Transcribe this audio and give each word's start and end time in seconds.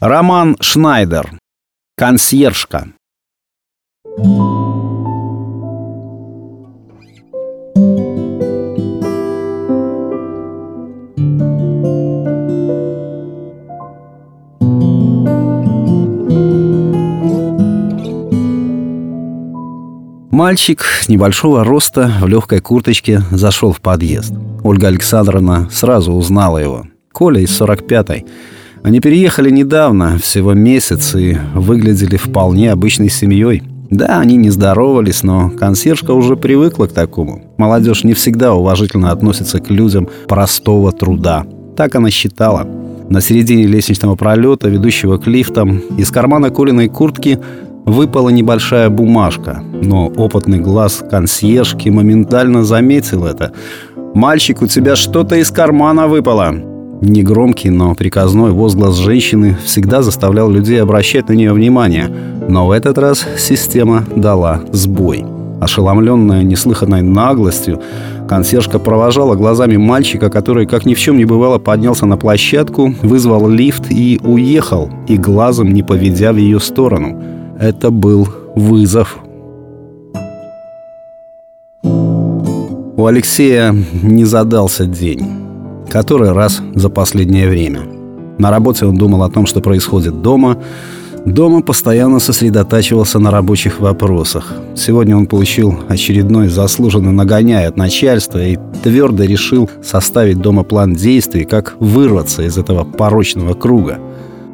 Роман 0.00 0.56
Шнайдер. 0.60 1.40
Консьержка. 1.96 2.86
Мальчик 20.30 20.84
небольшого 21.08 21.64
роста 21.64 22.12
в 22.20 22.28
легкой 22.28 22.60
курточке 22.60 23.22
зашел 23.32 23.72
в 23.72 23.80
подъезд. 23.80 24.32
Ольга 24.62 24.86
Александровна 24.86 25.68
сразу 25.72 26.12
узнала 26.12 26.58
его. 26.58 26.86
Коля 27.10 27.40
из 27.40 27.60
45-й. 27.60 28.24
Они 28.82 29.00
переехали 29.00 29.50
недавно, 29.50 30.18
всего 30.18 30.54
месяц, 30.54 31.14
и 31.14 31.36
выглядели 31.54 32.16
вполне 32.16 32.72
обычной 32.72 33.10
семьей. 33.10 33.62
Да, 33.90 34.20
они 34.20 34.36
не 34.36 34.50
здоровались, 34.50 35.22
но 35.22 35.50
консьержка 35.50 36.12
уже 36.12 36.36
привыкла 36.36 36.86
к 36.86 36.92
такому. 36.92 37.54
Молодежь 37.56 38.04
не 38.04 38.12
всегда 38.12 38.54
уважительно 38.54 39.10
относится 39.10 39.60
к 39.60 39.70
людям 39.70 40.08
простого 40.28 40.92
труда. 40.92 41.46
Так 41.76 41.94
она 41.94 42.10
считала. 42.10 42.68
На 43.08 43.22
середине 43.22 43.66
лестничного 43.66 44.14
пролета, 44.14 44.68
ведущего 44.68 45.16
к 45.16 45.26
лифтам, 45.26 45.78
из 45.96 46.10
кармана 46.10 46.50
куриной 46.50 46.88
куртки 46.88 47.38
выпала 47.86 48.28
небольшая 48.28 48.90
бумажка. 48.90 49.62
Но 49.82 50.08
опытный 50.08 50.58
глаз 50.58 51.02
консьержки 51.10 51.88
моментально 51.88 52.64
заметил 52.64 53.24
это. 53.24 53.52
«Мальчик, 54.14 54.60
у 54.60 54.66
тебя 54.66 54.96
что-то 54.96 55.36
из 55.36 55.50
кармана 55.50 56.06
выпало!» 56.06 56.67
Негромкий, 57.00 57.70
но 57.70 57.94
приказной 57.94 58.50
возглас 58.50 58.96
женщины 58.96 59.56
всегда 59.64 60.02
заставлял 60.02 60.50
людей 60.50 60.82
обращать 60.82 61.28
на 61.28 61.34
нее 61.34 61.52
внимание. 61.52 62.10
Но 62.48 62.66
в 62.66 62.72
этот 62.72 62.98
раз 62.98 63.24
система 63.38 64.04
дала 64.16 64.62
сбой. 64.72 65.24
Ошеломленная 65.60 66.42
неслыханной 66.42 67.02
наглостью, 67.02 67.80
консьержка 68.28 68.78
провожала 68.78 69.36
глазами 69.36 69.76
мальчика, 69.76 70.28
который, 70.28 70.66
как 70.66 70.86
ни 70.86 70.94
в 70.94 70.98
чем 70.98 71.16
не 71.18 71.24
бывало, 71.24 71.58
поднялся 71.58 72.06
на 72.06 72.16
площадку, 72.16 72.94
вызвал 73.02 73.48
лифт 73.48 73.90
и 73.90 74.20
уехал, 74.22 74.90
и 75.06 75.16
глазом 75.16 75.72
не 75.72 75.82
поведя 75.82 76.32
в 76.32 76.36
ее 76.36 76.58
сторону. 76.58 77.22
Это 77.60 77.90
был 77.90 78.28
вызов. 78.56 79.18
У 81.82 83.06
Алексея 83.06 83.74
не 84.02 84.24
задался 84.24 84.84
день 84.84 85.47
который 85.88 86.32
раз 86.32 86.60
за 86.74 86.88
последнее 86.88 87.48
время. 87.48 87.80
На 88.38 88.50
работе 88.50 88.86
он 88.86 88.96
думал 88.96 89.24
о 89.24 89.30
том, 89.30 89.46
что 89.46 89.60
происходит 89.60 90.22
дома. 90.22 90.56
Дома 91.26 91.60
постоянно 91.60 92.20
сосредотачивался 92.20 93.18
на 93.18 93.30
рабочих 93.30 93.80
вопросах. 93.80 94.54
Сегодня 94.76 95.16
он 95.16 95.26
получил 95.26 95.76
очередной 95.88 96.48
заслуженный 96.48 97.12
нагоняй 97.12 97.66
от 97.66 97.76
начальства 97.76 98.42
и 98.42 98.56
твердо 98.82 99.24
решил 99.24 99.68
составить 99.82 100.40
дома 100.40 100.62
план 100.62 100.94
действий, 100.94 101.44
как 101.44 101.74
вырваться 101.80 102.42
из 102.42 102.56
этого 102.56 102.84
порочного 102.84 103.54
круга. 103.54 103.98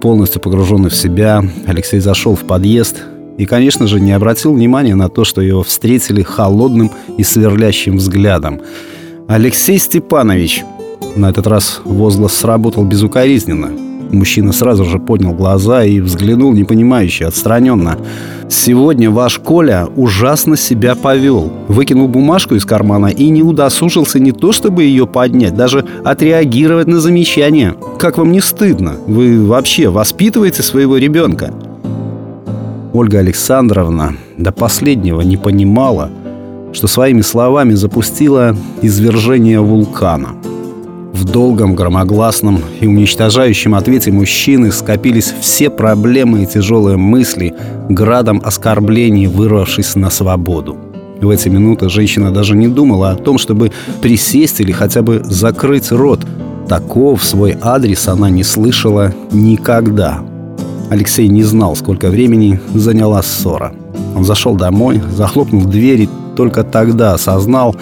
Полностью 0.00 0.40
погруженный 0.40 0.90
в 0.90 0.96
себя, 0.96 1.44
Алексей 1.66 2.00
зашел 2.00 2.34
в 2.34 2.44
подъезд 2.44 3.02
и, 3.36 3.46
конечно 3.46 3.86
же, 3.86 4.00
не 4.00 4.12
обратил 4.12 4.54
внимания 4.54 4.94
на 4.94 5.08
то, 5.08 5.24
что 5.24 5.42
его 5.42 5.62
встретили 5.62 6.22
холодным 6.22 6.90
и 7.18 7.22
сверлящим 7.22 7.98
взглядом. 7.98 8.60
«Алексей 9.28 9.78
Степанович!» 9.78 10.64
На 11.16 11.30
этот 11.30 11.46
раз 11.46 11.80
возглас 11.84 12.34
сработал 12.34 12.84
безукоризненно. 12.84 13.70
Мужчина 14.10 14.52
сразу 14.52 14.84
же 14.84 14.98
поднял 14.98 15.32
глаза 15.32 15.84
и 15.84 16.00
взглянул 16.00 16.52
непонимающе, 16.52 17.26
отстраненно. 17.26 17.98
«Сегодня 18.48 19.10
ваш 19.10 19.38
Коля 19.38 19.88
ужасно 19.96 20.56
себя 20.56 20.94
повел. 20.94 21.52
Выкинул 21.68 22.08
бумажку 22.08 22.54
из 22.54 22.64
кармана 22.64 23.06
и 23.06 23.28
не 23.30 23.42
удосужился 23.42 24.20
не 24.20 24.32
то 24.32 24.52
чтобы 24.52 24.84
ее 24.84 25.06
поднять, 25.06 25.56
даже 25.56 25.84
отреагировать 26.04 26.86
на 26.86 27.00
замечание. 27.00 27.74
Как 27.98 28.18
вам 28.18 28.32
не 28.32 28.40
стыдно? 28.40 28.96
Вы 29.06 29.44
вообще 29.44 29.88
воспитываете 29.88 30.62
своего 30.62 30.96
ребенка?» 30.96 31.52
Ольга 32.92 33.18
Александровна 33.18 34.14
до 34.36 34.52
последнего 34.52 35.22
не 35.22 35.36
понимала, 35.36 36.10
что 36.72 36.86
своими 36.86 37.22
словами 37.22 37.74
запустила 37.74 38.56
извержение 38.82 39.60
вулкана– 39.60 40.30
в 41.14 41.24
долгом, 41.24 41.76
громогласном 41.76 42.60
и 42.80 42.86
уничтожающем 42.86 43.74
ответе 43.74 44.10
мужчины 44.10 44.72
скопились 44.72 45.32
все 45.40 45.70
проблемы 45.70 46.42
и 46.42 46.46
тяжелые 46.46 46.96
мысли, 46.96 47.54
градом 47.88 48.42
оскорблений, 48.44 49.28
вырвавшись 49.28 49.94
на 49.94 50.10
свободу. 50.10 50.76
В 51.20 51.30
эти 51.30 51.48
минуты 51.48 51.88
женщина 51.88 52.32
даже 52.32 52.56
не 52.56 52.66
думала 52.66 53.12
о 53.12 53.16
том, 53.16 53.38
чтобы 53.38 53.70
присесть 54.02 54.60
или 54.60 54.72
хотя 54.72 55.02
бы 55.02 55.22
закрыть 55.24 55.92
рот. 55.92 56.20
Такого 56.68 57.16
в 57.16 57.24
свой 57.24 57.56
адрес 57.62 58.08
она 58.08 58.28
не 58.28 58.42
слышала 58.42 59.14
никогда. 59.30 60.20
Алексей 60.90 61.28
не 61.28 61.44
знал, 61.44 61.76
сколько 61.76 62.08
времени 62.08 62.60
заняла 62.74 63.22
ссора. 63.22 63.72
Он 64.16 64.24
зашел 64.24 64.56
домой, 64.56 65.00
захлопнул 65.16 65.62
дверь 65.62 66.02
и 66.02 66.08
только 66.36 66.64
тогда 66.64 67.14
осознал, 67.14 67.76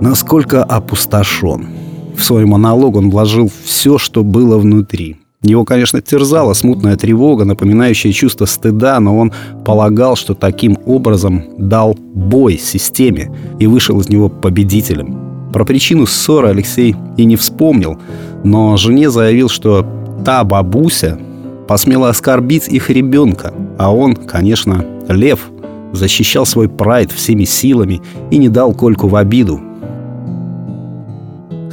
насколько 0.00 0.62
опустошен. 0.62 1.81
В 2.22 2.24
свой 2.24 2.44
монолог 2.44 2.94
он 2.94 3.10
вложил 3.10 3.50
все, 3.64 3.98
что 3.98 4.22
было 4.22 4.56
внутри. 4.56 5.16
Его, 5.42 5.64
конечно, 5.64 6.00
терзала 6.00 6.52
смутная 6.52 6.96
тревога, 6.96 7.44
напоминающая 7.44 8.12
чувство 8.12 8.44
стыда, 8.44 9.00
но 9.00 9.18
он 9.18 9.32
полагал, 9.64 10.14
что 10.14 10.34
таким 10.34 10.78
образом 10.86 11.42
дал 11.58 11.98
бой 12.14 12.58
системе 12.58 13.34
и 13.58 13.66
вышел 13.66 13.98
из 13.98 14.08
него 14.08 14.28
победителем. 14.28 15.50
Про 15.52 15.64
причину 15.64 16.06
ссоры 16.06 16.50
Алексей 16.50 16.94
и 17.16 17.24
не 17.24 17.34
вспомнил, 17.34 17.98
но 18.44 18.76
жене 18.76 19.10
заявил, 19.10 19.48
что 19.48 19.84
та 20.24 20.44
бабуся 20.44 21.18
посмела 21.66 22.08
оскорбить 22.10 22.68
их 22.68 22.88
ребенка, 22.88 23.52
а 23.78 23.92
он, 23.92 24.14
конечно, 24.14 24.86
лев, 25.08 25.50
защищал 25.90 26.46
свой 26.46 26.68
прайд 26.68 27.10
всеми 27.10 27.42
силами 27.42 28.00
и 28.30 28.36
не 28.36 28.48
дал 28.48 28.74
Кольку 28.74 29.08
в 29.08 29.16
обиду, 29.16 29.60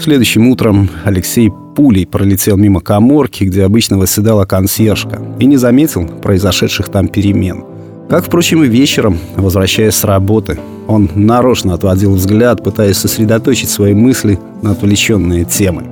Следующим 0.01 0.47
утром 0.47 0.89
Алексей 1.03 1.51
пулей 1.75 2.07
пролетел 2.07 2.55
мимо 2.55 2.79
коморки, 2.79 3.43
где 3.43 3.65
обычно 3.65 3.97
восседала 3.97 4.45
консьержка, 4.45 5.21
и 5.39 5.45
не 5.45 5.57
заметил 5.57 6.07
произошедших 6.07 6.87
там 6.87 7.09
перемен. 7.09 7.65
Как, 8.09 8.23
впрочем, 8.23 8.63
и 8.63 8.67
вечером, 8.67 9.17
возвращаясь 9.35 9.95
с 9.95 10.05
работы, 10.05 10.57
он 10.87 11.09
нарочно 11.15 11.73
отводил 11.73 12.13
взгляд, 12.15 12.63
пытаясь 12.63 12.95
сосредоточить 12.95 13.69
свои 13.69 13.93
мысли 13.93 14.39
на 14.61 14.71
отвлеченные 14.71 15.43
темы. 15.43 15.83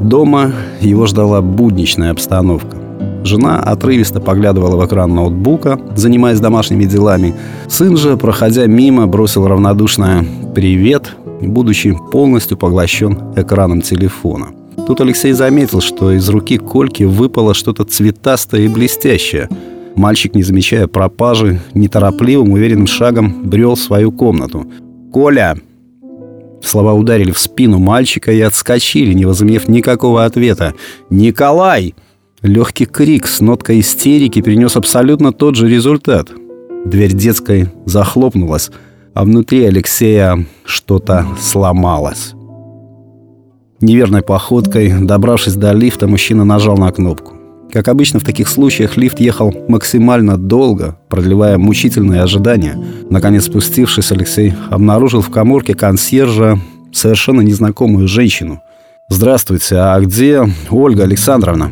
Дома 0.00 0.52
его 0.80 1.06
ждала 1.06 1.40
будничная 1.40 2.12
обстановка. 2.12 2.76
Жена 3.24 3.58
отрывисто 3.58 4.20
поглядывала 4.20 4.80
в 4.80 4.86
экран 4.86 5.12
ноутбука, 5.12 5.80
занимаясь 5.96 6.38
домашними 6.38 6.84
делами. 6.84 7.34
Сын 7.66 7.96
же, 7.96 8.16
проходя 8.16 8.66
мимо, 8.66 9.08
бросил 9.08 9.48
равнодушное 9.48 10.24
«Привет», 10.54 11.16
будучи 11.40 11.96
полностью 12.12 12.56
поглощен 12.56 13.18
экраном 13.36 13.82
телефона. 13.82 14.48
Тут 14.86 15.00
Алексей 15.00 15.32
заметил, 15.32 15.80
что 15.80 16.12
из 16.12 16.28
руки 16.28 16.58
Кольки 16.58 17.02
выпало 17.04 17.54
что-то 17.54 17.84
цветастое 17.84 18.62
и 18.62 18.68
блестящее. 18.68 19.48
Мальчик, 19.96 20.34
не 20.34 20.42
замечая 20.42 20.86
пропажи, 20.86 21.60
неторопливым, 21.74 22.52
уверенным 22.52 22.86
шагом 22.86 23.42
брел 23.44 23.74
в 23.74 23.80
свою 23.80 24.12
комнату. 24.12 24.66
«Коля!» 25.12 25.56
Слова 26.62 26.92
ударили 26.94 27.30
в 27.30 27.38
спину 27.38 27.78
мальчика 27.78 28.32
и 28.32 28.40
отскочили, 28.40 29.12
не 29.12 29.24
возымев 29.24 29.68
никакого 29.68 30.24
ответа. 30.24 30.74
«Николай!» 31.10 31.94
Легкий 32.42 32.84
крик 32.84 33.26
с 33.26 33.40
ноткой 33.40 33.80
истерики 33.80 34.42
принес 34.42 34.76
абсолютно 34.76 35.32
тот 35.32 35.56
же 35.56 35.68
результат. 35.68 36.28
Дверь 36.84 37.14
детской 37.14 37.68
захлопнулась 37.86 38.70
а 39.16 39.24
внутри 39.24 39.64
Алексея 39.64 40.44
что-то 40.66 41.26
сломалось. 41.40 42.34
Неверной 43.80 44.20
походкой, 44.20 44.92
добравшись 45.00 45.54
до 45.54 45.72
лифта, 45.72 46.06
мужчина 46.06 46.44
нажал 46.44 46.76
на 46.76 46.92
кнопку. 46.92 47.32
Как 47.72 47.88
обычно 47.88 48.20
в 48.20 48.24
таких 48.24 48.46
случаях, 48.46 48.98
лифт 48.98 49.18
ехал 49.18 49.54
максимально 49.68 50.36
долго, 50.36 50.98
продлевая 51.08 51.56
мучительные 51.56 52.20
ожидания. 52.20 52.78
Наконец 53.08 53.46
спустившись, 53.46 54.12
Алексей 54.12 54.52
обнаружил 54.70 55.22
в 55.22 55.30
коморке 55.30 55.74
консьержа 55.74 56.60
совершенно 56.92 57.40
незнакомую 57.40 58.08
женщину. 58.08 58.60
«Здравствуйте, 59.08 59.76
а 59.76 59.98
где 59.98 60.44
Ольга 60.70 61.04
Александровна?» 61.04 61.70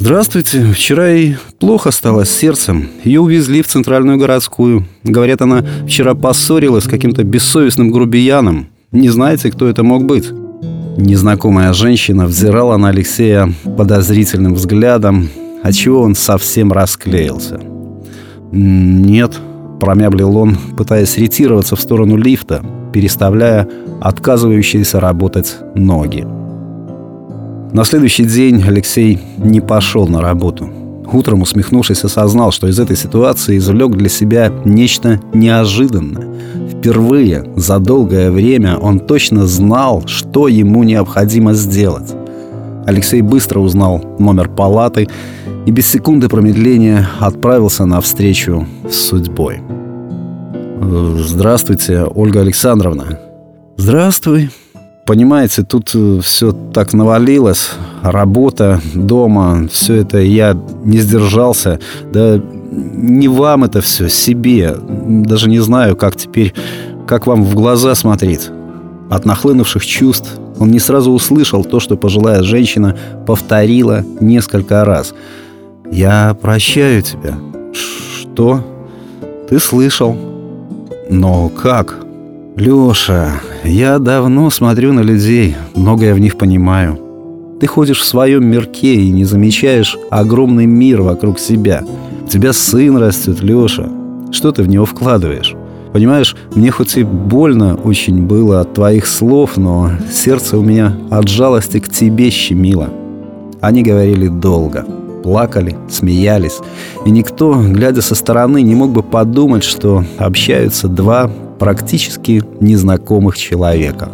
«Здравствуйте. 0.00 0.62
Вчера 0.72 1.08
ей 1.08 1.36
плохо 1.58 1.90
стало 1.90 2.24
с 2.24 2.30
сердцем. 2.30 2.88
Ее 3.04 3.20
увезли 3.20 3.60
в 3.60 3.66
центральную 3.66 4.16
городскую. 4.16 4.86
Говорят, 5.04 5.42
она 5.42 5.62
вчера 5.86 6.14
поссорилась 6.14 6.84
с 6.84 6.88
каким-то 6.88 7.22
бессовестным 7.22 7.90
грубияном. 7.90 8.68
Не 8.92 9.10
знаете, 9.10 9.50
кто 9.50 9.68
это 9.68 9.82
мог 9.82 10.06
быть?» 10.06 10.30
Незнакомая 10.96 11.74
женщина 11.74 12.24
взирала 12.24 12.78
на 12.78 12.88
Алексея 12.88 13.52
подозрительным 13.76 14.54
взглядом, 14.54 15.28
отчего 15.62 16.00
он 16.00 16.14
совсем 16.14 16.72
расклеился. 16.72 17.60
«Нет»,— 18.52 19.38
промямлил 19.80 20.34
он, 20.34 20.56
пытаясь 20.78 21.18
ретироваться 21.18 21.76
в 21.76 21.80
сторону 21.80 22.16
лифта, 22.16 22.64
переставляя 22.94 23.68
отказывающиеся 24.00 24.98
работать 24.98 25.56
ноги. 25.74 26.26
На 27.72 27.84
следующий 27.84 28.24
день 28.24 28.64
Алексей 28.66 29.20
не 29.38 29.60
пошел 29.60 30.08
на 30.08 30.20
работу. 30.20 30.68
Утром, 31.12 31.42
усмехнувшись, 31.42 32.04
осознал, 32.04 32.50
что 32.50 32.66
из 32.66 32.80
этой 32.80 32.96
ситуации 32.96 33.58
извлек 33.58 33.92
для 33.92 34.08
себя 34.08 34.52
нечто 34.64 35.20
неожиданное. 35.32 36.28
Впервые 36.68 37.44
за 37.56 37.78
долгое 37.78 38.32
время 38.32 38.76
он 38.76 38.98
точно 38.98 39.46
знал, 39.46 40.02
что 40.06 40.48
ему 40.48 40.82
необходимо 40.82 41.54
сделать. 41.54 42.12
Алексей 42.86 43.22
быстро 43.22 43.60
узнал 43.60 44.04
номер 44.18 44.48
палаты 44.48 45.08
и 45.66 45.70
без 45.70 45.86
секунды 45.86 46.28
промедления 46.28 47.08
отправился 47.20 47.84
на 47.84 48.00
встречу 48.00 48.66
с 48.90 48.94
судьбой. 48.94 49.60
«Здравствуйте, 50.80 52.04
Ольга 52.04 52.40
Александровна». 52.40 53.20
«Здравствуй». 53.76 54.50
Понимаете, 55.10 55.64
тут 55.64 55.90
э, 55.92 56.20
все 56.22 56.52
так 56.52 56.92
навалилось. 56.92 57.70
Работа, 58.00 58.80
дома, 58.94 59.66
все 59.68 59.96
это 59.96 60.18
я 60.18 60.56
не 60.84 60.98
сдержался. 60.98 61.80
Да 62.12 62.40
не 62.70 63.26
вам 63.26 63.64
это 63.64 63.80
все, 63.80 64.08
себе. 64.08 64.76
Даже 64.78 65.50
не 65.50 65.58
знаю, 65.58 65.96
как 65.96 66.14
теперь, 66.14 66.54
как 67.08 67.26
вам 67.26 67.42
в 67.42 67.56
глаза 67.56 67.96
смотреть. 67.96 68.50
От 69.10 69.24
нахлынувших 69.24 69.84
чувств 69.84 70.30
он 70.60 70.70
не 70.70 70.78
сразу 70.78 71.10
услышал 71.10 71.64
то, 71.64 71.80
что 71.80 71.96
пожилая 71.96 72.44
женщина 72.44 72.96
повторила 73.26 74.04
несколько 74.20 74.84
раз. 74.84 75.12
«Я 75.90 76.36
прощаю 76.40 77.02
тебя». 77.02 77.34
«Что?» 77.72 78.64
«Ты 79.48 79.58
слышал». 79.58 80.16
«Но 81.10 81.48
как?» 81.48 82.09
«Леша, 82.60 83.40
я 83.64 83.98
давно 83.98 84.50
смотрю 84.50 84.92
на 84.92 85.00
людей, 85.00 85.56
многое 85.74 86.12
в 86.12 86.18
них 86.18 86.36
понимаю. 86.36 87.00
Ты 87.58 87.66
ходишь 87.66 88.00
в 88.00 88.04
своем 88.04 88.44
мирке 88.44 88.96
и 88.96 89.10
не 89.10 89.24
замечаешь 89.24 89.96
огромный 90.10 90.66
мир 90.66 91.00
вокруг 91.00 91.38
себя. 91.38 91.82
У 92.22 92.28
тебя 92.28 92.52
сын 92.52 92.98
растет, 92.98 93.40
Леша. 93.40 93.88
Что 94.30 94.52
ты 94.52 94.62
в 94.62 94.68
него 94.68 94.84
вкладываешь?» 94.84 95.54
Понимаешь, 95.94 96.36
мне 96.54 96.70
хоть 96.70 96.98
и 96.98 97.02
больно 97.02 97.76
очень 97.76 98.26
было 98.26 98.60
от 98.60 98.74
твоих 98.74 99.06
слов, 99.06 99.56
но 99.56 99.92
сердце 100.12 100.58
у 100.58 100.62
меня 100.62 100.94
от 101.08 101.28
жалости 101.28 101.80
к 101.80 101.88
тебе 101.88 102.28
щемило. 102.28 102.90
Они 103.62 103.82
говорили 103.82 104.28
долго, 104.28 104.84
плакали, 105.22 105.78
смеялись, 105.88 106.58
и 107.06 107.10
никто, 107.10 107.54
глядя 107.54 108.02
со 108.02 108.14
стороны, 108.14 108.60
не 108.60 108.74
мог 108.74 108.92
бы 108.92 109.02
подумать, 109.02 109.64
что 109.64 110.04
общаются 110.18 110.86
два 110.86 111.30
практически 111.60 112.42
незнакомых 112.60 113.36
человека. 113.36 114.08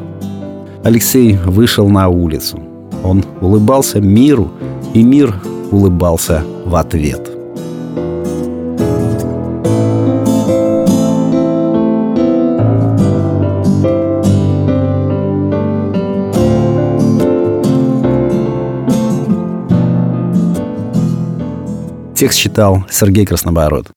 Алексей 0.82 1.37
вышел 1.37 1.88
на 1.88 2.08
улицу. 2.08 2.60
Он 3.04 3.25
улыбался 3.40 4.00
миру, 4.00 4.50
и 4.94 5.02
мир 5.02 5.32
улыбался 5.70 6.43
в 6.64 6.75
ответ. 6.75 7.31
Текст 22.16 22.38
читал 22.38 22.84
Сергей 22.90 23.25
Краснобород. 23.25 23.95